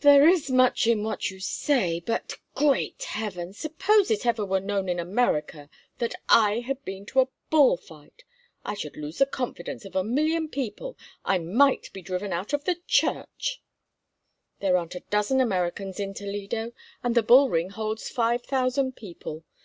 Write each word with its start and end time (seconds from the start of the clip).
"There 0.00 0.26
is 0.28 0.50
much 0.50 0.88
in 0.88 1.04
what 1.04 1.30
you 1.30 1.38
say, 1.38 2.00
but—great 2.00 3.04
Heaven!—suppose 3.04 4.10
it 4.10 4.26
ever 4.26 4.44
were 4.44 4.58
known 4.58 4.88
in 4.88 4.98
America 4.98 5.70
that 5.98 6.12
I 6.28 6.58
had 6.58 6.84
been 6.84 7.06
to 7.06 7.20
a 7.20 7.28
bull 7.50 7.76
fight! 7.76 8.24
I 8.64 8.74
should 8.74 8.96
lose 8.96 9.18
the 9.18 9.26
confidence 9.26 9.84
of 9.84 9.94
a 9.94 10.02
million 10.02 10.48
people—I 10.48 11.38
might 11.38 11.88
be 11.92 12.02
driven 12.02 12.32
out 12.32 12.52
of 12.52 12.64
the 12.64 12.78
Church—" 12.88 13.62
"There 14.58 14.76
aren't 14.76 14.96
a 14.96 15.04
dozen 15.08 15.40
Americans 15.40 16.00
in 16.00 16.14
Toledo—and 16.14 17.14
the 17.14 17.22
bull 17.22 17.48
ring 17.48 17.70
holds 17.70 18.08
five 18.08 18.42
thousand 18.42 18.96
people. 18.96 19.44